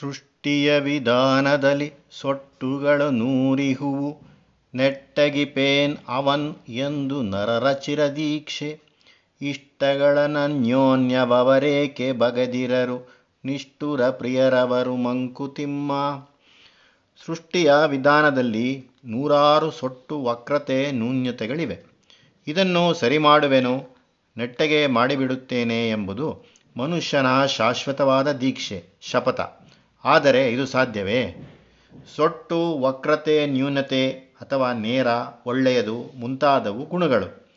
ಸೃಷ್ಟಿಯ 0.00 0.78
ವಿಧಾನದಲ್ಲಿ 0.78 1.92
ಸೊಟ್ಟುಗಳ 2.10 3.02
ನೂರಿಹುವು. 3.02 4.22
ನೆಟ್ಟಗಿ 4.74 5.44
ಪೇನ್ 5.44 5.96
ಅವನ್ 6.08 6.54
ಎಂದು 6.68 7.22
ನರರ 7.22 7.72
ಚಿರದೀಕ್ಷೆ 7.72 8.80
ಇಷ್ಟಗಳನನ್ಯೋನ್ಯವರೇಕೆ 9.42 12.12
ಬಗೆದಿರರು. 12.12 13.18
ನಿಷ್ಠುರ 13.44 14.10
ಪ್ರಿಯರವರು 14.10 14.96
ಮಂಕುತಿಮ್ಮ. 14.96 15.92
ಸೃಷ್ಟಿಯ 17.26 17.72
ವಿಧಾನದಲ್ಲಿ 17.86 18.88
ನೂರಾರು 19.04 19.70
ಸೊಟ್ಟು 19.70 20.24
ವಕ್ರತೆ 20.24 20.92
ನ್ಯೂನ್ಯತೆಗಳಿವೆ 20.92 21.84
ಇದನ್ನು 22.46 22.94
ಸರಿ 22.94 23.18
ಮಾಡುವೆನು 23.18 23.98
ನೆಟ್ಟಗೆ 24.36 24.86
ಮಾಡಿಬಿಡುತ್ತೇನೆ 24.86 25.90
ಎಂಬುದು 25.90 26.44
ಮನುಷ್ಯನ 26.76 27.46
ಶಾಶ್ವತವಾದ 27.46 28.32
ದೀಕ್ಷೆ, 28.32 28.84
ಶಪಥ. 29.00 29.57
ಆದರೆ 30.08 30.52
ಇದು 30.52 30.66
ಸಾಧ್ಯವೇ? 30.66 31.20
ಸೊಟ್ಟು, 32.16 32.78
ವಕ್ರತೆ, 32.78 33.46
ನ್ಯೂನತೆ 33.46 34.10
ಅಥವಾ 34.10 34.72
ನೇರ, 34.72 35.06
ಒಳ್ಳೆಯದು 35.46 35.96
ಮುಂತಾದವು 36.18 36.84
ಗುಣಗಳು. 36.84 37.48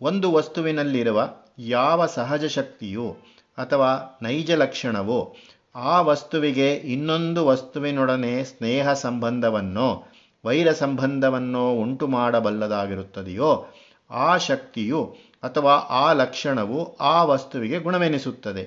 ಒಂದು 0.00 0.32
ವಸ್ತುವಿನಲ್ಲಿರುವ 0.32 1.30
ಯಾವ 1.58 2.06
ಸಹಜ 2.06 2.44
ಶಕ್ತಿಯು 2.44 3.16
ಅಥವಾ 3.58 4.18
ನೈಜ 4.22 4.50
ಲಕ್ಷಣವೋ 4.50 5.36
ಆ 5.74 6.00
ವಸ್ತುವಿಗೆ 6.00 6.74
ಇನ್ನೊಂದು 6.74 7.46
ವಸ್ತುವಿನೊಡನೆ 7.46 8.44
ಸ್ನೇಹ 8.44 8.92
ಸಂಬಂಧವನ್ನೋ, 8.92 10.08
ವೈರ 10.44 10.72
ಸಂಬಂಧವನ್ನೋ 10.72 11.72
ಉಂಟು 11.72 12.06
ಮಾಡಬಲ್ಲದಾಗಿರುತ್ತದೆಯೋ, 12.06 13.66
ಆ 14.10 14.36
ಶಕ್ತಿಯು 14.36 15.16
ಅಥವಾ 15.42 15.72
ಆ 15.72 16.12
ಲಕ್ಷಣವು 16.12 16.96
ಆ 16.96 17.24
ವಸ್ತುವಿಗೆ 17.24 17.78
ಗುಣವೆನಿಸುತ್ತದೆ. 17.78 18.64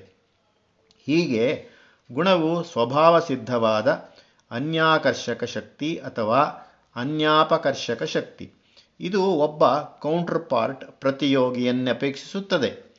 ಹೀಗೆ 1.06 1.73
ಗುಣವು 2.14 2.64
ಸ್ವಭಾವ 2.64 3.20
ಸಿದ್ಧವಾದ 3.20 4.10
ಅನ್ಯಾಕರ್ಷಕ 4.52 5.44
ಶಕ್ತಿ 5.44 5.98
ಅಥವಾ 5.98 6.70
ಅನ್ಯಾಪಕರ್ಷಕ 6.96 8.04
ಶಕ್ತಿ. 8.04 8.52
ಇದು 9.00 9.26
ಒಬ್ಬ 9.26 9.74
ಕೌಂಟರ್ 9.74 10.50
ಪಾರ್ಟ್ 10.50 11.02
ಪ್ರತಿಯೋಗಿಯನ್ನಪೇಕ್ಷಿಸುತ್ತದೆ 11.02 12.94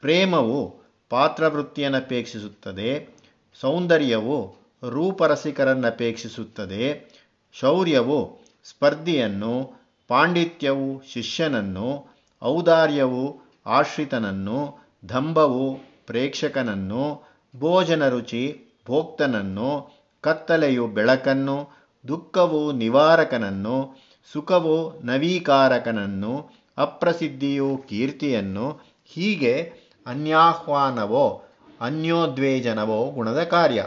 ಪ್ರೇಮವು 0.00 0.80
ಪಾತ್ರವೃತ್ತಿಯನ್ನಪೇಕ್ಷಿಸುತ್ತದೆ 1.08 3.20
ಸೌಂದರ್ಯವು 3.60 4.56
ರೂಪರಸಿಕರನ್ನಪೇಕ್ಷಿಸುತ್ತದೆ 4.88 7.14
ಶೌರ್ಯವು 7.52 8.40
ಸ್ಪರ್ಧಿಯನ್ನು, 8.64 9.72
ಪಾಂಡಿತ್ಯವು 10.08 11.02
ಶಿಷ್ಯನನ್ನು, 11.12 12.14
ಔದಾರ್ಯವು 12.42 13.40
ಆಶ್ರಿತನನ್ನು 13.66 14.78
ದಂಭವು 15.08 15.80
ಪ್ರೇಕ್ಷಕನನ್ನು 16.06 17.29
ಭೋಜನ 17.56 18.08
ರುಚಿ, 18.08 18.60
ಭೋಕ್ತನನ್ನು, 18.86 20.00
ಕತ್ತಲೆಯು 20.20 20.86
ಬೆಳಕನ್ನು, 20.86 21.70
ದುಃಖವು 22.08 22.72
ನಿವಾರಕನನ್ನು, 22.72 23.96
ಸುಖವು 24.32 25.00
ನವೀಕಾರಕನನ್ನು, 25.04 26.50
ಅಪ್ರಸಿದ್ಧಿಯು 26.78 27.84
ಕೀರ್ತಿಯನ್ನು, 27.88 28.80
ಹೀಗೆ 29.04 29.72
ಅನ್ಯಾಹ್ವಾನವೋ, 30.06 31.42
ಅನ್ಯೋದ್ವೇಜನವೋ 31.80 33.10
ಗುಣದ 33.10 33.42
ಕಾರ್ಯ. 33.42 33.86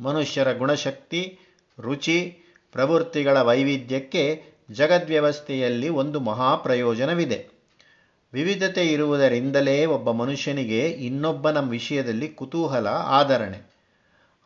ಮನುಷ್ಯರ 0.00 0.52
ಗುಣಶಕ್ತಿ, 0.52 1.38
ರುಚಿ, 1.80 2.38
ಪ್ರವೃತ್ತಿಗಳ 2.72 3.42
ವೈವಿಧ್ಯಕ್ಕೆ 3.42 4.42
ಜಗದ್ವ್ಯವಸ್ಥೆಯಲ್ಲಿ 4.70 5.88
ಒಂದು 5.88 6.20
ಮಹಾಪ್ರಯೋಜನವಿದೆ 6.20 7.57
ವಿವಿಧತೆ 8.32 8.86
ಇರುವುದರಿಂದಲೇ 8.86 9.86
ಒಬ್ಬ 9.86 10.10
ಮನುಷ್ಯನಿಗೆ 10.10 10.88
ಇನ್ನೊಬ್ಬನ 10.88 11.68
ವಿಷಯದಲ್ಲಿ 11.68 12.28
ಕುತೂಹಲ, 12.28 12.86
ಆದರಣೆ. 12.86 13.78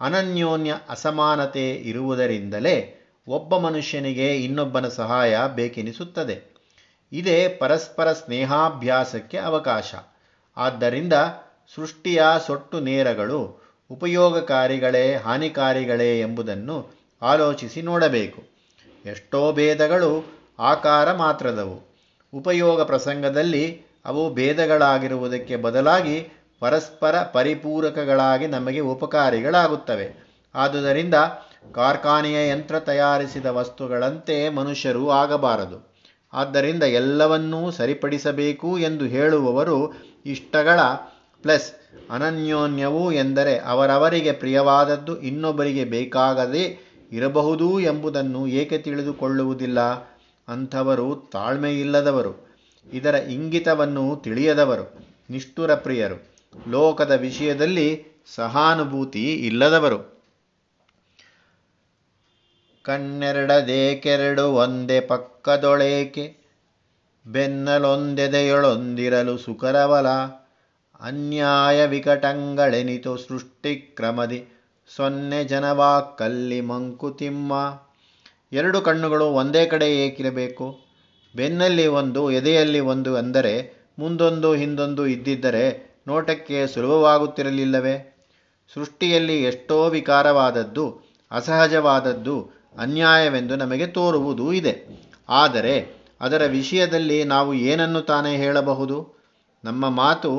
ಅನನ್ಯೋನ್ಯ 0.00 0.74
ಅಸಮಾನತೆ 0.88 1.70
ಇರುವುದರಿಂದಲೇ 1.70 2.98
ಒಬ್ಬ 3.28 3.56
ಮನುಷ್ಯನಿಗೆ 3.56 4.44
ಇನ್ನೊಬ್ಬನ 4.44 4.88
ಸಹಾಯ 4.88 5.38
ಬೇಕೆನಿಸುತ್ತದೆ. 5.54 6.56
ಇದೇ 7.12 7.48
ಪರಸ್ಪರ 7.48 8.12
ಸ್ನೇಹಾಭ್ಯಾಸಕ್ಕೆ 8.12 9.38
ಅವಕಾಶ. 9.38 9.94
ಆದ್ದರಿಂದ 10.56 11.12
ಸೃಷ್ಟಿಯ 11.74 12.22
ಸೊಟ್ಟು 12.46 12.80
ನೇರಗಳು 12.80 13.62
ಉಪಯೋಗಕಾರಿಗಳೇ, 13.90 15.14
ಹಾನಿಕಾರಿಗಳೇ 15.14 16.20
ಎಂಬುದನ್ನು 16.20 16.90
ಆಲೋಚಿಸಿ 17.22 17.82
ನೋಡಬೇಕು. 17.82 18.42
ಎಷ್ಟೋ 19.06 19.52
ಭೇದಗಳು 19.52 20.24
ಆಕಾರ 20.58 21.12
ಮಾತ್ರದವು. 21.12 21.91
ಉಪಯೋಗ 22.32 22.82
ಪ್ರಸಂಗದಲ್ಲಿ 22.82 23.82
ಅವು 24.04 24.34
ಭೇದಗಳಾಗಿರುವುದಕ್ಕೆ 24.34 25.56
ಬದಲಾಗಿ 25.56 26.28
ಪರಸ್ಪರ 26.60 27.22
ಪರಿಪೂರಕಗಳಾಗಿ 27.22 28.46
ನಮಗೆ 28.46 28.80
ಉಪಕಾರಿಗಳಾಗುತ್ತವೆ. 28.80 30.06
ಆದುದರಿಂದ 30.54 31.14
ಕಾರ್ಖಾನೆಯ 31.74 32.48
ಯಂತ್ರ 32.48 32.80
ತಯಾರಿಸಿದ 32.80 33.46
ವಸ್ತುಗಳಂತೆ 33.46 34.48
ಮನುಷ್ಯರು 34.48 35.10
ಆಗಬಾರದು. 35.10 35.92
ಆದ್ದರಿಂದ 36.32 36.82
ಎಲ್ಲವನ್ನೂ 36.82 37.70
ಸರಿಪಡಿಸಬೇಕು 37.70 38.78
ಎಂದು 38.78 39.04
ಹೇಳುವವರು 39.04 39.92
ಇಷ್ಟಗಳ 40.26 40.80
ಪ್ಲಸ್ 41.42 41.68
ಅನನ್ಯೋನ್ಯವು 42.10 43.12
ಎಂದರೆ 43.12 43.58
ಅವರವರಿಗೆ 43.58 44.32
ಪ್ರಿಯವಾದದ್ದು 44.32 45.20
ಇನ್ನೊಬ್ಬರಿಗೆ 45.20 45.84
ಬೇಕಾಗದೇ 45.84 46.78
ಇರಬಹುದು 47.12 47.80
ಎಂಬುದನ್ನು 47.80 48.46
ಏಕೆ 48.46 48.78
ತಿಳಿದುಕೊಳ್ಳುವುದಿಲ್ಲ? 48.78 49.78
ಅಂಥವರು 50.52 51.30
ತಾಳ್ಮೆಯಿಲ್ಲದವರು, 51.32 52.56
ಇದರ 52.92 53.14
ಇಂಗಿತವನ್ನು 53.14 54.20
ತಿಳಿಯದವರು, 54.24 55.04
ನಿಷ್ಠುರ 55.30 55.74
ಪ್ರಿಯರು, 55.74 56.32
ಲೋಕದ 56.70 57.10
ವಿಷಯದಲ್ಲಿ 57.10 58.04
ಸಹಾನುಭೂತಿ 58.34 59.46
ಇಲ್ಲದವರು. 59.46 60.12
ಕಣ್ಣೆರಡದೇಕೆರಡು 62.84 64.52
ಒಂದೇ 64.52 65.00
ಪಕ್ಕದೊಳೇಕೆ, 65.00 66.36
ಬೆನ್ನಲೊಂದೆದೆಯೊಳೊಂದಿರಲು 67.26 69.38
ಸುಕರವಲ 69.38 70.06
ಅನ್ಯಾಯ 71.00 71.86
ವಿಕಟಂಗಳೆನಿತು 71.86 73.16
ಸೃಷ್ಟಿಕ್ರಮದಿ, 73.16 74.44
ಸೊನ್ನೆ 74.96 75.44
ಜನವಾಕ್ಕಲ್ಲಿ 75.44 76.60
ಮಂಕುತಿಮ್ಮ. 76.60 77.52
ಎರಡು 78.52 78.80
ಕಣ್ಣುಗಳು 78.80 79.24
ಒಂದೇ 79.24 79.66
ಕಡೆ 79.66 79.96
ಏಕಿರಬೇಕು. 80.06 80.78
ಬೆನ್ನಲ್ಲಿ 81.36 81.86
ಒಂದು, 81.86 82.30
ಎದೆಯಲ್ಲಿ 82.30 82.80
ಒಂದು 82.80 83.16
ಅಂದರೆ 83.16 83.84
ಮುಂದೊಂದು, 83.98 84.54
ಹಿಂದೊಂದು 84.54 85.06
ಇದ್ದಿದ್ದರೆ 85.06 85.94
ನೋಟಕ್ಕೆ 86.08 86.66
ಸುಲಭವಾಗುತ್ತಿರಲಿಲ್ಲವೇ? 86.66 88.24
ಸೃಷ್ಟಿಯಲ್ಲಿ 88.74 89.42
ಎಷ್ಟೋ 89.42 89.88
ವಿಕಾರವಾದದ್ದು, 89.88 91.02
ಅಸಹಜವಾದದ್ದು, 91.30 92.50
ಅನ್ಯಾಯವೆಂದು 92.78 93.56
ನಮಗೆ 93.56 93.86
ತೋರುವುದೂ 93.86 94.52
ಇದೆ. 94.52 94.74
ಆದರೆ 95.28 96.02
ಅದರ 96.20 96.42
ವಿಷಯದಲ್ಲಿ 96.46 97.24
ನಾವು 97.24 97.54
ಏನನ್ನು 97.54 98.00
ತಾನೇ 98.00 98.36
ಹೇಳಬಹುದು? 98.36 99.22
ನಮ್ಮ 99.64 99.88
ಮಾತು 99.88 100.30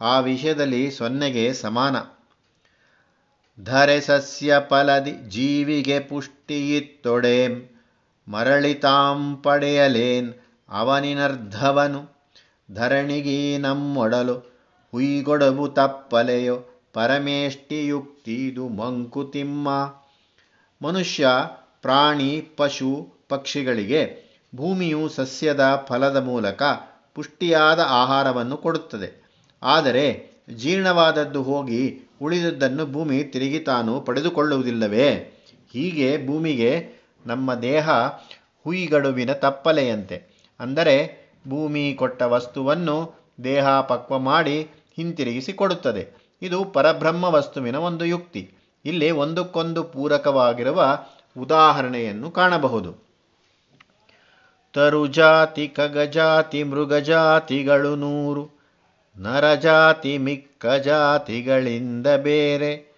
ಆ 0.00 0.20
ವಿಷಯದಲ್ಲಿ 0.20 0.90
ಸೊನ್ನೆಗೆ 0.90 1.52
ಸಮಾನ. 1.52 1.96
ಧರೆ 3.60 4.00
ಸಸ್ಯ 4.00 4.60
ಫಲದಿ 4.68 5.12
ಜೀವಿಗೆ 5.12 6.00
ಪುಷ್ಟಿಯಿತ್ತೊಡೇಂ. 6.00 7.68
ಮರಳಿತಾಂ 8.28 9.36
ಪಡೆಯಲೇನ್ 9.36 10.34
ಅವನಿನರ್ಧವನು. 10.68 12.30
ಧರಣಿಗೀ 12.74 13.58
ನಮ್ಮೊಡಲು 13.58 14.34
ಹುಯ್ಗೊಡಬು 14.92 15.68
ತಪ್ಪಲೆಯೋ. 15.68 16.56
ಪರಮೇಷ್ಟಿಯುಕ್ತಿದು 16.92 18.68
ಮಂಕುತಿಮ್ಮ. 18.68 19.94
ಮನುಷ್ಯ, 20.82 21.28
ಪ್ರಾಣಿ, 21.82 22.40
ಪಶು, 22.56 23.14
ಪಕ್ಷಿಗಳಿಗೆ 23.28 24.32
ಭೂಮಿಯು 24.54 25.08
ಸಸ್ಯದ 25.08 25.84
ಫಲದ 25.86 26.16
ಮೂಲಕ 26.16 26.62
ಪುಷ್ಟಿಯಾದ 27.14 27.80
ಆಹಾರವನ್ನು 27.88 28.56
ಕೊಡುತ್ತದೆ. 28.56 29.22
ಆದರೆ 29.62 30.31
ಜೀರ್ಣವಾದದ್ದು 30.56 31.42
ಹೋಗಿ 31.42 32.00
ಉಳಿದದ್ದನ್ನು 32.22 32.86
ಭೂಮಿ 32.86 33.24
ತಿರುಗಿ 33.24 33.58
ತಾನು 33.58 34.00
ಪಡೆದುಕೊಳ್ಳುವುದಿಲ್ಲವೇ? 34.00 35.10
ಹೀಗೆ 35.72 36.26
ಭೂಮಿಗೆ 36.26 36.88
ನಮ್ಮ 37.26 37.54
ದೇಹ 37.54 37.90
ಹುಯಿಗಡುವಿನ 38.64 39.32
ತಪ್ಪಲೆಯಂತೆ. 39.32 40.22
ಅಂದರೆ 40.60 41.22
ಭೂಮಿ 41.48 41.94
ಕೊಟ್ಟ 41.94 42.22
ವಸ್ತುವನ್ನು 42.22 43.14
ದೇಹ 43.44 43.80
ಪಕ್ವ 43.80 44.18
ಮಾಡಿ 44.18 44.62
ಹಿಂತಿರುಗಿಸಿ 44.96 45.52
ಕೊಡುತ್ತದೆ. 45.52 46.08
ಇದು 46.42 46.64
ಪರಬ್ರಹ್ಮ 46.64 47.24
ವಸ್ತುವಿನ 47.24 47.76
ಒಂದು 47.76 48.04
ಯುಕ್ತಿ. 48.04 48.50
ಇಲ್ಲಿ 48.84 49.10
ಒಂದಕ್ಕೊಂದು 49.10 49.84
ಪೂರಕವಾಗಿರುವ 49.84 50.98
ಉದಾಹರಣೆಯನ್ನು 51.38 52.30
ಕಾಣಬಹುದು. 52.30 53.12
ತರುಜಾತಿ, 54.72 55.68
ಕಗಜಾತಿ, 55.68 56.62
ಮೃಗಜಾತಿಗಳು 56.62 57.96
ನೂರು. 57.96 58.51
ನರಜಾತಿ 59.16 60.18
ಮಿಕ್ಕ 60.18 60.66
ಜಾತಿಗಳಿಂದ 60.66 62.06
ಬೇರೆ, 62.06 62.92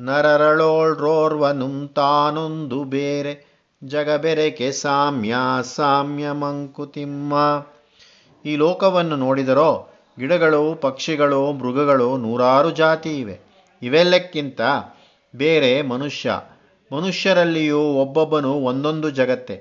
ನರರಳೋಳ್ರೋರ್ವನುಂ 0.00 1.88
ತಾನೊಂದು 1.88 2.84
ಬೇರೆ. 2.84 3.52
ಜಗಬೆರೆಕೆ 3.84 4.72
ಸಾಮ್ಯ 4.72 5.34
ಸಾಮ್ಯ 5.62 6.30
ಮಂಕುತಿಮ್ಮ. 6.30 7.34
ಈ 8.44 8.56
ಲೋಕವನ್ನು 8.56 9.16
ನೋಡಿದರೋ, 9.16 9.88
ಗಿಡಗಳು, 10.18 10.74
ಪಕ್ಷಿಗಳು, 10.74 11.52
ಮೃಗಗಳು 11.52 12.16
ನೂರಾರು 12.16 12.70
ಜಾತಿ 12.70 13.20
ಇವೆ. 13.20 13.40
ಇವೆಲ್ಲಕ್ಕಿಂತ 13.82 14.60
ಬೇರೆ 15.36 15.82
ಮನುಷ್ಯ. 15.82 16.40
ಮನುಷ್ಯರಲ್ಲಿಯೂ 16.92 17.80
ಒಬ್ಬೊಬ್ಬನು 17.80 18.52
ಒಂದೊಂದು 18.52 19.10
ಜಗತ್ತೆ. 19.10 19.54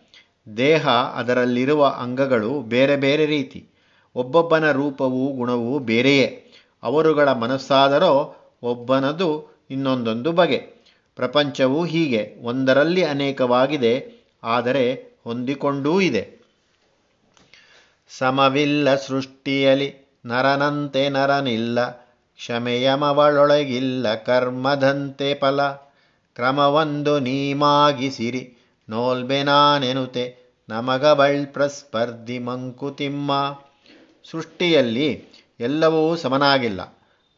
ದೇಹ 0.56 0.88
ಅದರಲ್ಲಿರುವ 0.88 1.86
ಅಂಗಗಳು 1.86 2.60
ಬೇರೆ 2.60 2.96
ಬೇರೆ 2.96 3.26
ರೀತಿ. 3.26 3.70
ಒಬ್ಬೊಬ್ಬನ 4.16 4.70
ರೂಪವೂ 4.70 5.32
ಗುಣವೂ 5.32 5.78
ಬೇರೆಯೇ. 5.78 6.52
ಅವರುಗಳ 6.82 7.32
ಮನಸ್ಸಾದರೋ 7.32 8.34
ಒಬ್ಬನದು 8.62 9.60
ಇನ್ನೊಂದೊಂದು 9.70 10.32
ಬಗೆ. 10.32 10.80
ಪ್ರಪಂಚವೂ 11.16 11.84
ಹೀಗೆ, 11.84 12.38
ಒಂದರಲ್ಲಿ 12.42 13.02
ಅನೇಕವಾಗಿದೆ, 13.02 14.22
ಆದರೆ 14.42 15.14
ಹೊಂದಿಕೊಂಡೂ 15.24 16.00
ಇದೆ. 16.00 16.39
ಸಮವಿಲ್ಲ 18.10 18.94
ಸೃಷ್ಟಿಯಲಿ, 18.96 19.88
ನರನಂತೆ 20.26 21.02
ನರನಿಲ್ಲ, 21.08 21.78
ಕ್ಷಮೆಯಮವಳೊಳಗಿಲ್ಲ 22.40 24.14
ಕರ್ಮದಂತೆ 24.14 25.28
ಫಲ. 25.34 25.60
ಕ್ರಮವೊಂದು 26.36 27.14
ನೀಮಾಗಿಸಿರಿ 27.18 28.42
ನೋಲ್ಬೆನಾನೆನುತೆ 28.88 30.24
ನಮಗ 30.68 31.06
ಪ್ರಸ್ಪರ್ಧಿ 31.54 32.38
ಮಂಕುತಿಮ್ಮ. 32.38 33.32
ಸೃಷ್ಟಿಯಲ್ಲಿ 34.26 35.08
ಎಲ್ಲವೂ 35.60 36.02
ಸಮನಾಗಿಲ್ಲ, 36.16 36.80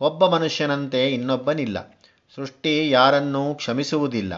ಒಬ್ಬ 0.00 0.26
ಮನುಷ್ಯನಂತೆ 0.26 1.00
ಇನ್ನೊಬ್ಬನಿಲ್ಲ. 1.10 1.78
ಸೃಷ್ಟಿ 2.36 2.74
ಯಾರನ್ನೂ 2.90 3.42
ಕ್ಷಮಿಸುವುದಿಲ್ಲ, 3.54 4.34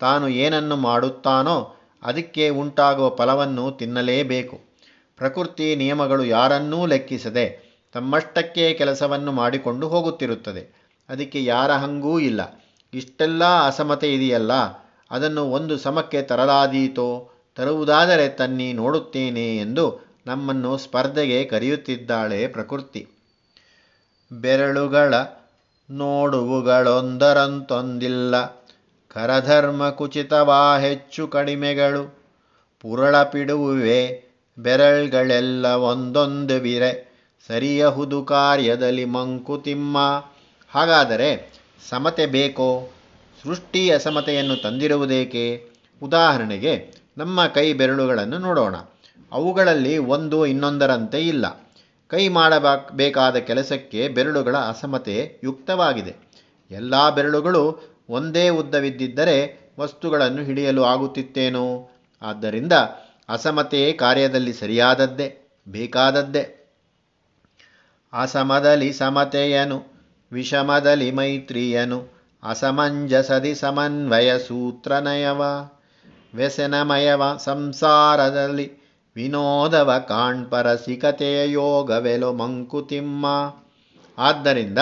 ತಾನು 0.00 0.26
ಏನನ್ನು 0.28 0.76
ಮಾಡುತ್ತಾನೋ 0.76 1.58
ಅದಕ್ಕೆ 2.02 2.46
ಉಂಟಾಗುವ 2.50 3.08
ಫಲವನ್ನು 3.16 3.64
ತಿನ್ನಲೇಬೇಕು. 3.72 4.56
ಪ್ರಕೃತಿ 5.16 5.76
ನಿಯಮಗಳು 5.76 6.24
ಯಾರನ್ನೂ 6.24 6.86
ಲೆಕ್ಕಿಸದೆ 6.86 7.76
ತಮ್ಮಷ್ಟಕ್ಕೆ 7.92 8.74
ಕೆಲಸವನ್ನು 8.74 9.32
ಮಾಡಿಕೊಂಡು 9.32 9.88
ಹೋಗುತ್ತಿರುತ್ತದೆ. 9.88 10.86
ಅದಕ್ಕೆ 11.08 11.44
ಯಾರ 11.44 11.72
ಹಂಗೂ 11.72 12.18
ಇಲ್ಲ. 12.18 12.64
ಇಷ್ಟೆಲ್ಲ 12.94 13.66
ಅಸಮತೆ 13.66 14.14
ಇದೆಯಲ್ಲ? 14.14 14.52
ಅದನ್ನು 15.10 15.44
ಒಂದು 15.44 15.78
ಸಮಕ್ಕೆ 15.78 16.22
ತರಲಾದೀತೋ? 16.22 17.30
ತರುವುದಾದರೆ 17.54 18.28
ತನ್ನಿ 18.28 18.72
ನೋಡುತ್ತೇನೆ 18.72 19.56
ಎಂದು 19.56 20.06
ನಮ್ಮನ್ನು 20.26 20.78
ಸ್ಪರ್ಧೆಗೆ 20.78 21.44
ಕರೆಯುತ್ತಿದ್ದಾಳೆ 21.44 22.48
ಪ್ರಕೃತಿ. 22.48 23.08
ಬೆರಳುಗಳ 24.32 25.14
ನೋಡುವುಗಳೊಂದರಂತೊಂದಿಲ್ಲ. 25.90 28.66
ಕರಧರ್ಮ 29.08 29.90
ಕುಚಿತವಾ 29.90 30.78
ಹೆಚ್ಚು 30.78 31.28
ಕಡಿಮೆಗಳು. 31.28 32.18
ಪುರಳಪಿಡುವೆ 32.80 34.25
ಬೆರಳ್ಗಳೆಲ್ಲ 34.58 35.66
ಒಂದೊಂದು 35.66 36.54
ವಿರೆ. 36.54 37.06
ಸರಿಯಹುದು 37.48 38.24
ಕಾರ್ಯದಲ್ಲಿ 38.24 39.04
ಮಂಕುತಿಮ್ಮ 39.04 40.24
ಹಾಗಾದರೆ 40.70 41.52
ಸಮತೆ 41.88 42.26
ಬೇಕೋ? 42.26 42.90
ಸೃಷ್ಟಿ 43.42 43.90
ಅಸಮತೆಯನ್ನು 43.90 44.56
ತಂದಿರುವುದೇಕೆ? 44.56 45.68
ಉದಾಹರಣೆಗೆ, 46.02 46.94
ನಮ್ಮ 47.18 47.46
ಕೈ 47.46 47.72
ಬೆರಳುಗಳನ್ನು 47.72 48.38
ನೋಡೋಣ. 48.38 48.74
ಅವುಗಳಲ್ಲಿ 49.32 49.98
ಒಂದು 49.98 50.46
ಇನ್ನೊಂದರಂತೆ 50.46 51.20
ಇಲ್ಲ. 51.20 51.66
ಕೈ 52.08 52.28
ಮಾಡಬೇಕಾದ 52.28 53.36
ಕೆಲಸಕ್ಕೆ 53.36 54.08
ಬೆರಳುಗಳ 54.08 54.56
ಅಸಮತೆ 54.56 55.40
ಯುಕ್ತವಾಗಿದೆ. 55.44 56.14
ಎಲ್ಲ 56.70 57.10
ಬೆರಳುಗಳು 57.10 57.80
ಒಂದೇ 58.08 58.48
ಉದ್ದವಿದ್ದಿದ್ದರೆ 58.48 59.60
ವಸ್ತುಗಳನ್ನು 59.80 60.42
ಹಿಡಿಯಲು 60.42 60.84
ಆಗುತ್ತಿತ್ತೇನೋ? 60.84 61.90
ಆದ್ದರಿಂದ 62.22 62.72
ಅಸಮತೆ 63.28 63.92
ಕಾರ್ಯದಲ್ಲಿ 63.92 64.52
ಸರಿಯಾದದ್ದೇ, 64.52 65.48
ಬೇಕಾದದ್ದೇ. 65.68 66.74
ಅಸಮದಲ್ಲಿ 68.12 68.92
ಸಮತೆಯನು 68.92 69.84
ವಿಷಮದಲ್ಲಿ 70.32 71.10
ಮೈತ್ರಿಯನು, 71.10 72.08
ಅಸಮಂಜಸದಿ 72.42 73.54
ಸಮನ್ವಯ 73.54 74.38
ಸೂತ್ರನಯವ, 74.38 75.42
ವ್ಯಸನಮಯವ 76.34 77.36
ಸಂಸಾರದಲ್ಲಿ 77.36 78.72
ವಿನೋದವ 79.16 80.04
ಕಾಣ್ಪರ 80.08 80.74
ಸಿಕತೆಯ 80.74 81.52
ಯೋಗವೆಲೋ 81.52 82.32
ಮಂಕುತಿಮ್ಮ. 82.32 83.26
ಆದ್ದರಿಂದ 84.18 84.78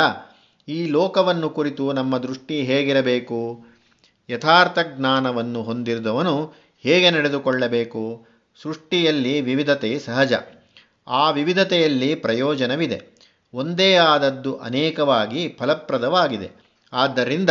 ಈ 0.68 0.86
ಲೋಕವನ್ನು 0.86 1.50
ಕುರಿತು 1.50 1.92
ನಮ್ಮ 1.92 2.18
ದೃಷ್ಟಿ 2.18 2.62
ಹೇಗಿರಬೇಕು? 2.62 3.64
ಯಥಾರ್ಥ 4.30 4.78
ಜ್ಞಾನವನ್ನು 4.78 5.62
ಹೊಂದಿರುವವನು 5.62 6.52
ಹೇಗೆ 6.82 7.10
ನಡೆದುಕೊಳ್ಳಬೇಕು? 7.10 8.33
ಸೃಷ್ಟಿಯಲ್ಲಿ 8.62 9.40
ವಿವಿಧತೆ 9.40 9.98
ಸಹಜ. 9.98 10.32
ಆ 11.08 11.30
ವಿವಿಧತೆಯಲ್ಲಿ 11.30 12.14
ಪ್ರಯೋಜನವಿದೆ. 12.14 13.14
ಒಂದೇ 13.54 13.94
ಆದದ್ದು 13.94 14.56
ಅನೇಕವಾಗಿ 14.56 15.48
ಫಲಪ್ರದವಾಗಿದೆ. 15.48 16.50
ಆದ್ದರಿಂದ 16.92 17.50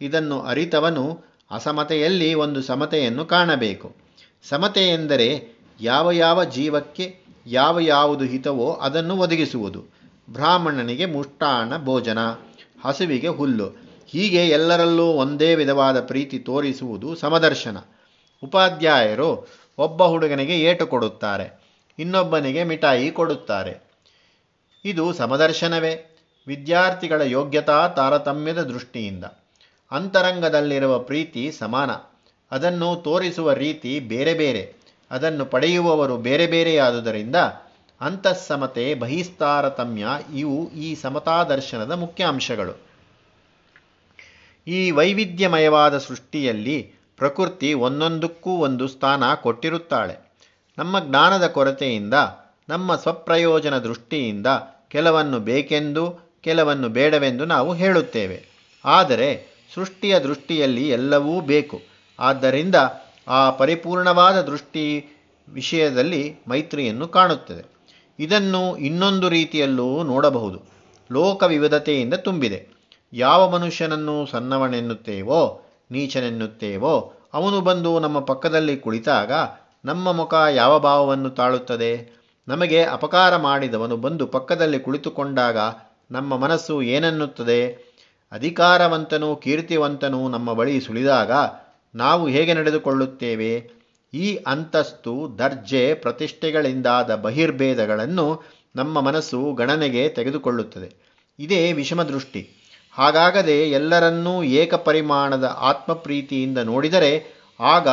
ಇದನ್ನು 0.00 0.40
ಅರಿತವನು 0.40 1.24
ಅಸಮತೆಯಲ್ಲಿ 1.50 2.34
ಒಂದು 2.34 2.62
ಸಮತೆಯನ್ನು 2.62 3.24
ಕಾಣಬೇಕು. 3.24 3.96
ಸಮತೆ 4.48 4.88
ಎಂದರೆ 4.88 5.58
ಯಾವ 5.80 6.10
ಯಾವ 6.10 6.44
ಜೀವಕ್ಕೆ 6.44 7.20
ಯಾವ 7.46 7.78
ಯಾವುದು 7.78 8.24
ಹಿತವೋ 8.24 8.72
ಅದನ್ನು 8.72 9.16
ಒದಗಿಸುವುದು. 9.16 9.84
ಬ್ರಾಹ್ಮಣನಿಗೆ 10.30 11.06
ಮುಷ್ಟಾಣ 11.06 11.76
ಭೋಜನ, 11.76 12.18
ಹಸುವಿಗೆ 12.84 13.28
ಹುಲ್ಲು, 13.28 13.66
ಹೀಗೆ 14.06 14.48
ಎಲ್ಲರಲ್ಲೂ 14.48 15.06
ಒಂದೇ 15.06 15.54
ವಿಧವಾದ 15.54 16.00
ಪ್ರೀತಿ 16.00 16.38
ತೋರಿಸುವುದು 16.38 17.16
ಸಮದರ್ಶನ. 17.16 17.76
ಉಪಾಧ್ಯಾಯರು 18.44 19.59
ಒಬ್ಬ 19.80 20.02
ಹುಡುಗನಿಗೆ 20.02 20.60
ಏಟು 20.60 20.86
ಕೊಡುತ್ತಾರೆ, 20.86 21.46
ಇನ್ನೊಬ್ಬನಿಗೆ 21.98 22.64
ಮಿಠಾಯಿ 22.64 23.10
ಕೊಡುತ್ತಾರೆ. 23.10 23.74
ಇದು 24.84 25.12
ಸಮದರ್ಶನವೇ. 25.12 25.92
ವಿದ್ಯಾರ್ಥಿಗಳ 26.46 27.22
ಯೋಗ್ಯತಾ 27.22 27.88
ತಾರತಮ್ಯದ 27.88 28.60
ದೃಷ್ಟಿಯಿಂದ. 28.62 29.24
ಅಂತರಂಗದಲ್ಲಿರುವ 29.90 30.98
ಪ್ರೀತಿ 30.98 31.52
ಸಮಾನ. 31.52 31.90
ಅದನ್ನು 32.50 32.96
ತೋರಿಸುವ 32.96 33.52
ರೀತಿ 33.52 34.00
ಬೇರೆ 34.00 34.34
ಬೇರೆ. 34.34 34.74
ಅದನ್ನು 35.10 35.44
ಪಡೆಯುವವರು 35.44 36.16
ಬೇರೆ 36.16 36.46
ಬೇರೆಯಾದುದರಿಂದ 36.46 37.36
ಅಂತಃಸಮತೆ, 38.00 38.94
ಬಹಿಸ್ತಾರತಮ್ಯ 38.94 40.06
ಇವು 40.34 40.70
ಈ 40.72 40.94
ಸಮತಾದರ್ಶನದ 40.94 41.92
ಮುಖ್ಯ 41.92 42.24
ಅಂಶಗಳು 42.24 42.74
ಈ 44.66 44.90
ವೈವಿಧ್ಯಮಯವಾದ 44.90 45.98
ಸೃಷ್ಟಿಯಲ್ಲಿ 45.98 46.78
ಪ್ರಕೃತಿ 47.20 47.74
ಒಂದೊಂದಕ್ಕೂ 47.74 48.50
ಒಂದು 48.50 48.88
ಸ್ಥಾನ 48.88 49.34
ಕೊಟ್ಟಿರುತ್ತಾಳೆ. 49.34 50.32
ನಮ್ಮ 50.78 51.00
ಜ್ಞಾನದ 51.00 51.46
ಕೊರತೆಯಿಂದ, 51.46 52.14
ನಮ್ಮ 52.68 52.96
ಸ್ವಪ್ರಯೋಜನ 52.96 53.78
ದೃಷ್ಟಿಯಿಂದ 53.78 54.46
ಕೆಲವನ್ನು 54.88 55.40
ಬೇಕೆಂದು, 55.40 56.18
ಕೆಲವನ್ನು 56.40 56.88
ಬೇಡವೆಂದು 56.88 57.44
ನಾವು 57.44 57.74
ಹೇಳುತ್ತೇವೆ. 57.74 58.44
ಆದರೆ 58.84 59.46
ಸೃಷ್ಟಿಯ 59.74 60.18
ದೃಷ್ಟಿಯಲ್ಲಿ 60.18 60.88
ಎಲ್ಲವೂ 60.88 61.40
ಬೇಕು. 61.40 61.80
ಆದ್ದರಿಂದ 62.18 62.74
ಆ 63.28 63.50
ಪರಿಪೂರ್ಣವಾದ 63.50 64.40
ದೃಷ್ಟಿ 64.40 65.16
ವಿಷಯದಲ್ಲಿ 65.48 66.36
ಮೈತ್ರಿಯನ್ನು 66.48 67.08
ಕಾಣುತ್ತದೆ. 67.08 67.64
ಇದನ್ನು 68.18 68.76
ಇನ್ನೊಂದು 68.76 69.28
ರೀತಿಯಲ್ಲೂ 69.28 70.02
ನೋಡಬಹುದು. 70.02 70.60
ಲೋಕ 71.12 71.42
ವಿವಿಧತೆಯಿಂದ 71.42 72.14
ತುಂಬಿದೆ. 72.14 72.68
ಯಾವ 73.12 73.50
ಮನುಷ್ಯನನ್ನು 73.50 74.26
ಸಣ್ಣವನೆನ್ನುತ್ತೇವೋ 74.26 75.66
ನೀಚನೆನ್ನುತ್ತೇವೋ? 75.90 77.12
ಅವನು 77.34 77.60
ಬಂದು 77.60 78.00
ನಮ್ಮ 78.00 78.20
ಪಕ್ಕದಲ್ಲಿ 78.20 78.76
ಕುಳಿತಾಗ, 78.76 79.32
ನಮ್ಮ 79.84 80.12
ಮುಖ 80.12 80.34
ಯಾವ 80.50 80.78
ಭಾವವನ್ನು 80.78 81.30
ತಾಳುತ್ತದೆ? 81.30 82.20
ನಮಗೆ 82.48 82.84
ಅಪಕಾರ 82.84 83.36
ಮಾಡಿದವನು 83.36 83.96
ಬಂದು 83.96 84.26
ಪಕ್ಕದಲ್ಲಿ 84.26 84.80
ಕುಳಿತುಕೊಂಡಾಗ 84.80 85.56
ನಮ್ಮ 86.10 86.36
ಮನಸ್ಸು 86.36 86.82
ಏನನ್ನುತ್ತದೆ? 86.82 87.90
ಅಧಿಕಾರವಂತನು 88.32 89.36
ಕೀರ್ತಿವಂತನು 89.36 90.28
ನಮ್ಮ 90.28 90.52
ಬಳಿ 90.52 90.80
ಸುಳಿದಾಗ 90.80 91.30
ನಾವು 91.94 92.28
ಹೇಗೆ 92.28 92.54
ನಡೆದುಕೊಳ್ಳುತ್ತೇವೆ? 92.54 93.70
ಈ 94.14 94.36
ಅಂತಸ್ತು, 94.46 95.38
ದರ್ಜೆ, 95.38 95.94
ಪ್ರತಿಷ್ಠೆಗಳಿಂದಾದ 95.94 97.14
ಬಹಿರ್ಭೇದಗಳನ್ನು 97.14 98.42
ನಮ್ಮ 98.76 99.00
ಮನಸ್ಸು 99.00 99.52
ಗಣನೆಗೆ 99.52 100.08
ತೆಗೆದುಕೊಳ್ಳುತ್ತದೆ. 100.08 101.10
ಇದೇ 101.38 101.72
ವಿಷಮದೃಷ್ಟಿ. 101.72 102.59
ಹಾಗಾಗದೆ 102.92 103.70
ಎಲ್ಲರನ್ನೂ 103.70 104.42
ಏಕಪರಿಮಾಣದ 104.42 105.56
ಆತ್ಮಪ್ರೀತಿಯಿಂದ 105.60 106.58
ನೋಡಿದರೆ 106.58 107.40
ಆಗ 107.60 107.88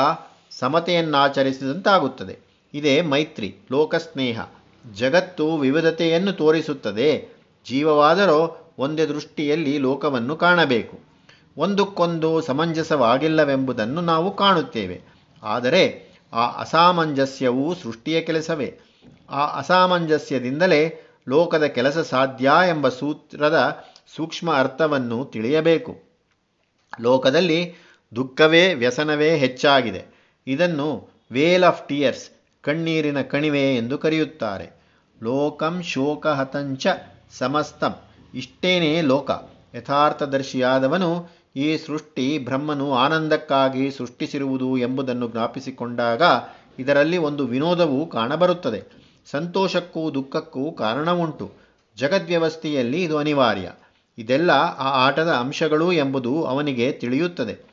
ಸಮತೆಯನ್ನಾಚರಿಸಿದಂತಾಗುತ್ತದೆ. 0.52 2.40
ಇದೇ 2.74 3.02
ಮೈತ್ರಿ, 3.02 3.56
ಲೋಕಸ್ನೇಹ. 3.72 4.42
ಜಗತ್ತು 4.94 5.56
ವಿವಿಧತೆಯನ್ನು 5.56 6.34
ತೋರಿಸುತ್ತದೆ. 6.34 7.28
ಜೀವವಾದರೂ 7.66 8.74
ಒಂದೇ 8.80 9.06
ದೃಷ್ಟಿಯಲ್ಲಿ 9.06 9.78
ಲೋಕವನ್ನು 9.78 10.36
ಕಾಣಬೇಕು. 10.36 11.00
ಒಂದಕ್ಕೊಂದು 11.58 12.42
ಸಮಂಜಸವಾಗಿಲ್ಲವೆಂಬುದನ್ನು 12.42 14.02
ನಾವು 14.02 14.36
ಕಾಣುತ್ತೇವೆ. 14.36 15.02
ಆದರೆ 15.44 16.08
ಆ 16.34 16.62
ಅಸಾಮಂಜಸ್ಯವು 16.62 17.76
ಸೃಷ್ಟಿಯ 17.76 18.22
ಕೆಲಸವೇ. 18.22 18.80
ಆ 19.30 19.58
ಅಸಾಮಂಜಸ್ಯದಿಂದಲೇ 19.58 21.04
ಲೋಕದ 21.30 21.64
ಕೆಲಸ 21.64 21.98
ಸಾಧ್ಯ 21.98 22.52
ಎಂಬ 22.70 22.90
ಸೂತ್ರದ 22.90 23.84
ಸೂಕ್ಷ್ಮ 24.16 24.54
ಅರ್ಥವನ್ನು 24.54 25.26
ತಿಳಿಯಬೇಕು. 25.26 26.02
ಲೋಕದಲ್ಲಿ 27.02 27.74
ದುಃಖವೇ, 28.16 28.74
ವ್ಯಸನವೇ 28.74 29.38
ಹೆಚ್ಚಾಗಿದೆ. 29.38 30.06
ಇದನ್ನು 30.48 31.10
ವೇಲ್ 31.32 31.64
ಆಫ್ 31.64 31.88
ಟಿಯರ್ಸ್, 31.88 32.30
ಕಣ್ಣೀರಿನ 32.62 33.22
ಕಣಿವೆ 33.22 33.76
ಎಂದು 33.76 33.98
ಕರೆಯುತ್ತಾರೆ. 33.98 34.70
ಲೋಕಂ 35.24 35.82
ಶೋಕಹತಂಚ 35.82 36.88
ಸಮಸ್ತಂ. 37.38 37.96
ಇಷ್ಟೇನೇ 38.34 39.02
ಲೋಕ. 39.02 39.32
ಯಥಾರ್ಥದರ್ಶಿಯಾದವನು 39.76 41.30
ಈ 41.56 41.78
ಸೃಷ್ಟಿ 41.78 42.38
ಬ್ರಹ್ಮನು 42.38 42.94
ಆನಂದಕ್ಕಾಗಿ 42.94 43.92
ಸೃಷ್ಟಿಸಿರುವುದು 43.92 44.78
ಎಂಬುದನ್ನು 44.78 45.28
ಜ್ಞಾಪಿಸಿಕೊಂಡಾಗ 45.28 46.22
ಇದರಲ್ಲಿ 46.80 47.18
ಒಂದು 47.18 47.48
ವಿನೋದವೂ 47.48 48.06
ಕಾಣಬರುತ್ತದೆ. 48.06 48.84
ಸಂತೋಷಕ್ಕೂ 49.32 50.14
ದುಃಖಕ್ಕೂ 50.14 50.72
ಕಾರಣವುಂಟು. 50.72 51.52
ಜಗದ್ವ್ಯವಸ್ಥೆಯಲ್ಲಿ 51.98 53.04
ಇದು 53.04 53.18
ಅನಿವಾರ್ಯ. 53.18 53.72
ಇದೆಲ್ಲ 54.18 54.52
ಆ 54.52 55.08
ಆಟದ 55.08 55.32
ಅಂಶಗಳು 55.32 55.92
ಎಂಬುದು 55.92 56.44
ಅವನಿಗೆ 56.44 56.92
ತಿಳಿಯುತ್ತದೆ. 56.92 57.68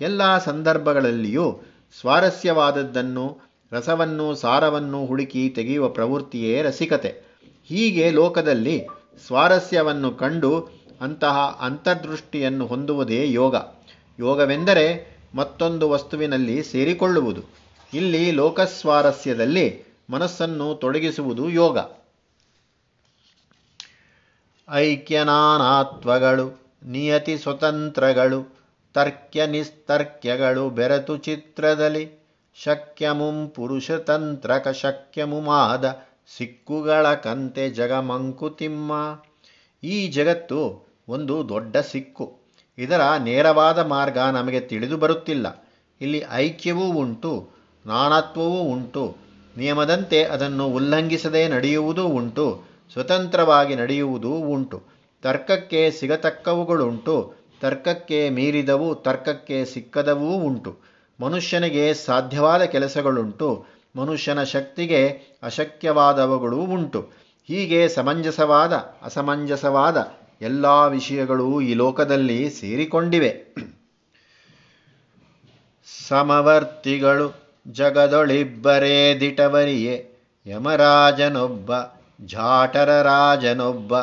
ಎಲ್ಲ 0.00 0.38
ಸಂದರ್ಭಗಳಲ್ಲಿಯೂ 0.38 1.60
ಸ್ವಾರಸ್ಯವಾದದ್ದನ್ನು, 2.00 3.38
ರಸವನ್ನು 3.72 4.34
ಸಾರವನ್ನು 4.34 5.06
ಹುಡುಕಿ 5.06 5.48
ತೆಗೆಯುವ 5.48 5.88
ಪ್ರವೃತ್ತಿಯೇ 5.88 6.62
ರಸಿಕತೆ. 6.62 7.22
ಹೀಗೆ 7.64 8.10
ಲೋಕದಲ್ಲಿ 8.10 8.86
ಸ್ವಾರಸ್ಯವನ್ನು 9.26 10.10
ಕಂಡು 10.10 10.68
ಅಂತಹ 11.00 11.58
ಅಂತರ್ದೃಷ್ಟಿಯನ್ನು 11.60 12.66
ಹೊಂದುವುದೇ 12.66 13.32
ಯೋಗ. 13.32 13.56
ಯೋಗವೆಂದರೆ 14.20 15.16
ಮತ್ತೊಂದು 15.34 15.90
ವಸ್ತುವಿನಲ್ಲಿ 15.90 16.62
ಸೇರಿಕೊಳ್ಳುವುದು. 16.62 17.42
ಇಲ್ಲಿ 17.94 18.30
ಲೋಕಸ್ವಾರಸ್ಯದಲ್ಲಿ 18.30 19.96
ಮನಸ್ಸನ್ನು 20.10 20.74
ತೊಡಗಿಸುವುದು 20.74 21.50
ಯೋಗ. 21.50 21.78
ಐಕ್ಯನಾನಾತ್ವಗಳು, 24.70 26.76
ನಿಯತಿ 26.86 27.38
ಸ್ವತಂತ್ರಗಳು, 27.38 28.64
ತರ್ಕ್ಯ 28.94 29.46
ನಿಸ್ತರ್ಕ್ಯಗಳು 29.46 30.70
ಬೆರೆತು 30.70 31.16
ಚಿತ್ರದಲ್ಲಿ, 31.16 32.26
ಶಕ್ಯಮುಂ 32.54 33.48
ಪುರುಷತಂತ್ರಕ 33.48 34.68
ಶಕ್ಯಮುಮಾದ 34.68 36.02
ಸಿಕ್ಕುಗಳ 36.36 37.14
ಕಂತೆ 37.14 37.70
ಜಗಮಂಕುತಿಮ್ಮ. 37.70 39.20
ಈ 39.82 40.08
ಜಗತ್ತು 40.08 40.88
ಒಂದು 41.08 41.48
ದೊಡ್ಡ 41.48 41.76
ಸಿಕ್ಕು. 41.76 42.38
ಇದರ 42.78 43.00
ನೇರವಾದ 43.18 43.78
ಮಾರ್ಗ 43.78 44.18
ನಮಗೆ 44.18 44.60
ತಿಳಿದು 44.60 44.96
ಬರುತ್ತಿಲ್ಲ. 44.96 45.68
ಇಲ್ಲಿ 46.00 46.24
ಐಕ್ಯವೂ 46.32 46.84
ಉಂಟು 46.84 47.48
ನಾನಾತ್ವವೂ 47.86 48.48
ಉಂಟು. 48.48 49.16
ನಿಯಮದಂತೆ 49.56 50.24
ಅದನ್ನು 50.24 50.66
ಉಲ್ಲಂಘಿಸದೆ 50.66 51.48
ನಡೆಯುವುದೂ 51.48 52.04
ಉಂಟು. 52.04 52.73
ಸ್ವತಂತ್ರವಾಗಿ 52.94 53.74
ನಡೆಯುವುದೂ 53.74 54.28
ಉಂಟು. 54.28 54.82
ತರ್ಕಕ್ಕೆ 55.22 55.90
ಸಿಗತಕ್ಕವುಗಳುಂಟು. 55.90 57.34
ತರ್ಕಕ್ಕೆ 57.60 58.30
ಮೀರಿದವು, 58.30 58.94
ತರ್ಕಕ್ಕೆ 58.94 59.64
ಸಿಕ್ಕದವೂ 59.64 60.32
ಉಂಟು. 60.32 60.78
ಮನುಷ್ಯನಿಗೆ 61.20 61.94
ಸಾಧ್ಯವಾದ 61.94 62.62
ಕೆಲಸಗಳುಂಟು. 62.62 63.66
ಮನುಷ್ಯನ 63.96 64.42
ಶಕ್ತಿಗೆ 64.42 65.08
ಅಶಕ್ಯವಾದವುಗಳೂ 65.42 66.56
ಉಂಟು. 66.56 67.10
ಹೀಗೆ 67.48 67.88
ಸಮಂಜಸವಾದ, 67.88 68.72
ಅಸಮಂಜಸವಾದ 68.72 70.12
ಎಲ್ಲ 70.42 70.66
ವಿಷಯಗಳು 70.66 71.60
ಈ 71.60 71.74
ಲೋಕದಲ್ಲಿ 71.74 72.50
ಸೇರಿಕೊಂಡಿವೆ. 72.50 73.54
ಸಮವರ್ತಿಗಳು 76.08 77.34
ಜಗದೊಳಿಬ್ಬರೇ 77.72 79.16
ದಿಟವರಿಯೇ. 79.20 80.10
ಯಮರಾಜನೊಬ್ಬ 80.46 81.72
ಜಾಟರ 82.20 83.02
ರಾಜನೊಬ್ಬ 83.02 83.94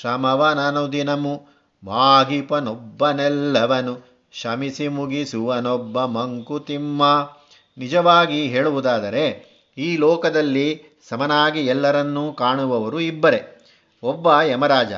ಶ್ರಮವನನುದಿನಮು 0.00 1.46
ಮಾಗಿಪನೊಬ್ಬನೆಲ್ಲವನು 1.84 4.16
ಶಮಿಸಿ 4.32 4.88
ಮುಗಿಸುವನೊಬ್ಬ 4.88 6.04
ಮಂಕುತಿಮ್ಮ. 6.04 7.30
ನಿಜವಾಗಿ 7.78 8.46
ಹೇಳುವುದಾದರೆ, 8.46 9.56
ಈ 9.78 9.96
ಲೋಕದಲ್ಲಿ 9.96 10.82
ಸಮನಾಗಿ 11.08 11.66
ಎಲ್ಲರನ್ನೂ 11.66 12.32
ಕಾಣುವವರು 12.32 13.00
ಇಬ್ಬರೇ. 13.00 13.68
ಒಬ್ಬ 14.02 14.40
ಯಮರಾಜ, 14.40 14.92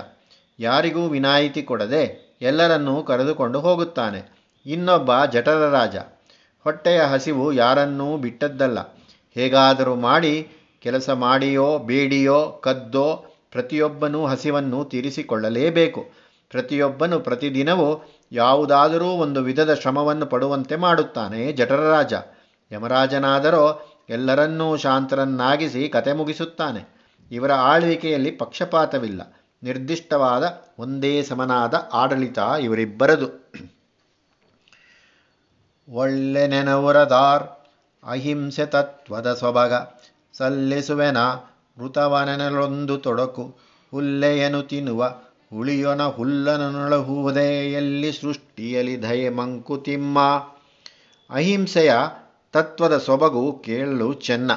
ಯಾರಿಗೂ 0.59 1.09
ವಿನಾಯಿತಿ 1.09 1.63
ಕೊಡದೆ 1.63 2.37
ಎಲ್ಲರನ್ನೂ 2.43 3.03
ಕರೆದುಕೊಂಡು 3.03 3.61
ಹೋಗುತ್ತಾನೆ. 3.61 4.39
ಇನ್ನೊಬ್ಬ 4.67 5.25
ಜಠರ 5.25 5.69
ರಾಜ 5.69 5.97
ಹೊಟ್ಟೆಯ 6.65 7.01
ಹಸಿವು 7.01 7.53
ಯಾರನ್ನೂ 7.53 8.17
ಬಿಟ್ಟದ್ದಲ್ಲ. 8.17 8.79
ಹೇಗಾದರೂ 9.35 9.95
ಮಾಡಿ 9.95 10.49
ಕೆಲಸ 10.81 11.11
ಮಾಡಿಯೋ, 11.11 11.79
ಬೇಡಿಯೋ, 11.79 12.61
ಕದ್ದೋ 12.65 13.25
ಪ್ರತಿಯೊಬ್ಬನೂ 13.51 14.27
ಹಸಿವನ್ನು 14.27 14.85
ತೀರಿಸಿಕೊಳ್ಳಲೇಬೇಕು. 14.85 16.11
ಪ್ರತಿಯೊಬ್ಬನು 16.51 17.21
ಪ್ರತಿದಿನವೂ 17.21 18.13
ಯಾವುದಾದರೂ 18.33 19.07
ಒಂದು 19.07 19.43
ವಿಧದ 19.43 19.75
ಶ್ರಮವನ್ನು 19.75 20.27
ಪಡುವಂತೆ 20.27 20.77
ಮಾಡುತ್ತಾನೆ 20.77 21.53
ಜಠರರಾಜ 21.53 22.13
ಯಮರಾಜನಾದರೋ 22.73 23.81
ಎಲ್ಲರನ್ನೂ 24.09 24.77
ಶಾಂತರನ್ನಾಗಿಸಿ 24.77 25.89
ಕತೆ 25.89 26.13
ಮುಗಿಸುತ್ತಾನೆ. 26.13 26.99
ಇವರ 27.31 27.53
ಆಳ್ವಿಕೆಯಲ್ಲಿ 27.53 28.31
ಪಕ್ಷಪಾತವಿಲ್ಲ. 28.31 29.37
ನಿರ್ದಿಷ್ಟವಾದ 29.63 30.63
ಒಂದೇ 30.79 31.23
ಸಮನಾದ 31.23 31.89
ಆಡಳಿತ 31.93 32.39
ಇವರಿಬ್ಬರದು. 32.63 33.53
ಒಳ್ಳೆ 35.89 36.47
ನೆನವುರದಾರ್ 36.47 37.45
ಅಹಿಂಸೆ 38.09 38.67
ತತ್ವದ 38.67 39.35
ಸೊಬಗ 39.35 39.73
ಸಲ್ಲಿಸುವೆನ? 40.39 41.19
ಮೃತವನೆನಲೊಂದು 41.79 42.99
ತೊಡಕು. 42.99 43.59
ಹುಲ್ಲೆಯನು 43.91 44.63
ತಿನ್ನುವ, 44.63 45.15
ಹುಳಿಯೊನ 45.51 46.03
ಹುಲ್ಲನೊಳಹುವುದೇ. 46.03 47.73
ಎಲ್ಲಿ 47.73 48.13
ಸೃಷ್ಟಿಯಲಿ 48.13 49.03
ದಯೆ 49.03 49.29
ಮಂಕುತಿಮ್ಮ 49.29 50.19
ಅಹಿಂಸೆಯ 51.31 51.95
ತತ್ವದ 52.53 52.99
ಸೊಬಗು 52.99 53.63
ಕೇಳಲು 53.65 54.13
ಚೆನ್ನ. 54.15 54.51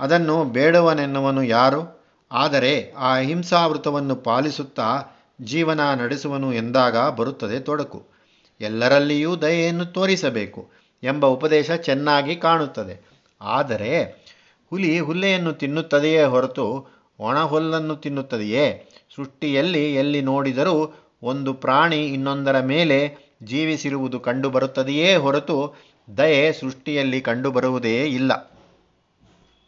ಅದನ್ನು 0.00 0.44
ಬೇಡುವನೆನ್ನುವನು 0.44 1.42
ಯಾರು? 1.42 2.04
ಆದರೆ 2.32 2.92
ಆ 2.98 3.16
ಅಹಿಂಸಾವೃತವನ್ನು 3.16 4.16
ಪಾಲಿಸುತ್ತಾ 4.16 5.02
ಜೀವನ 5.40 5.94
ನಡೆಸುವನು 5.94 6.52
ಎಂದಾಗ 6.52 7.10
ಬರುತ್ತದೆ 7.10 7.60
ತೊಡಕು. 7.60 8.06
ಎಲ್ಲರಲ್ಲಿಯೂ 8.60 9.36
ದಯೆಯನ್ನು 9.36 9.86
ತೋರಿಸಬೇಕು 9.86 10.70
ಎಂಬ 11.02 11.26
ಉಪದೇಶ 11.26 11.70
ಚೆನ್ನಾಗಿ 11.70 12.36
ಕಾಣುತ್ತದೆ. 12.36 13.16
ಆದರೆ 13.40 14.25
ಹುಲಿ 14.70 15.00
ಹುಲ್ಲೆಯನ್ನು 15.00 15.52
ತಿನ್ನುತ್ತದೆಯೇ 15.52 16.24
ಹೊರತು 16.24 16.86
ಒಣ 17.18 17.42
ಹುಲ್ಲನ್ನು 17.42 17.96
ತಿನ್ನುತ್ತದೆಯೇ? 17.96 18.84
ಸೃಷ್ಟಿಯಲ್ಲಿ 19.16 19.94
ಎಲ್ಲಿ 19.94 20.20
ನೋಡಿದರೂ 20.20 20.94
ಒಂದು 21.22 21.54
ಪ್ರಾಣಿ 21.54 22.06
ಇನ್ನೊಂದರ 22.06 22.60
ಮೇಲೆ 22.60 23.14
ಜೀವಿಸಿರುವುದು 23.42 24.20
ಕಂಡುಬರುತ್ತದೆಯೇ 24.20 25.16
ಹೊರತು 25.16 25.74
ದಯೆ 26.16 26.52
ಸೃಷ್ಟಿಯಲ್ಲಿ 26.52 27.20
ಕಂಡುಬರುವುದೇ 27.20 28.04
ಇಲ್ಲ. 28.04 28.55